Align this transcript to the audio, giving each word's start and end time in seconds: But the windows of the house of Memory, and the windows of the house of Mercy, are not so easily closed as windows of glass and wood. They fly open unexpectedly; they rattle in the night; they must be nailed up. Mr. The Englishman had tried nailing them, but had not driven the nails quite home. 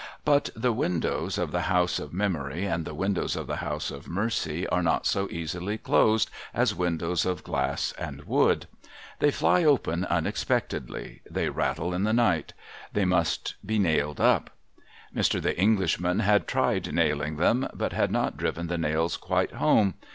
But 0.25 0.49
the 0.55 0.73
windows 0.73 1.37
of 1.37 1.51
the 1.51 1.69
house 1.69 1.99
of 1.99 2.11
Memory, 2.11 2.65
and 2.65 2.85
the 2.85 2.95
windows 2.95 3.35
of 3.35 3.45
the 3.45 3.57
house 3.57 3.91
of 3.91 4.07
Mercy, 4.07 4.65
are 4.69 4.81
not 4.81 5.05
so 5.05 5.27
easily 5.29 5.77
closed 5.77 6.31
as 6.55 6.73
windows 6.73 7.23
of 7.23 7.43
glass 7.43 7.93
and 7.99 8.23
wood. 8.23 8.65
They 9.19 9.29
fly 9.29 9.63
open 9.63 10.05
unexpectedly; 10.05 11.21
they 11.29 11.49
rattle 11.49 11.93
in 11.93 12.01
the 12.03 12.13
night; 12.13 12.53
they 12.91 13.05
must 13.05 13.53
be 13.63 13.77
nailed 13.77 14.19
up. 14.19 14.49
Mr. 15.15 15.39
The 15.39 15.55
Englishman 15.55 16.21
had 16.21 16.47
tried 16.47 16.91
nailing 16.91 17.35
them, 17.37 17.67
but 17.71 17.93
had 17.93 18.09
not 18.11 18.37
driven 18.37 18.65
the 18.65 18.79
nails 18.79 19.17
quite 19.17 19.51
home. 19.51 19.93